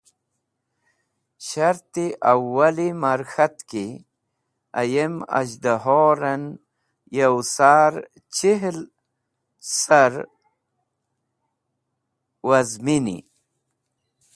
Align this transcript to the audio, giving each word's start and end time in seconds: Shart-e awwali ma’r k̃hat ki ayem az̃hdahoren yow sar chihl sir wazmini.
Shart-e 1.47 2.05
awwali 2.31 2.87
ma’r 3.01 3.21
k̃hat 3.31 3.57
ki 3.69 3.85
ayem 4.81 5.15
az̃hdahoren 5.39 6.43
yow 7.17 7.35
sar 7.55 7.93
chihl 8.35 8.77
sir 9.77 10.13
wazmini. 12.47 13.17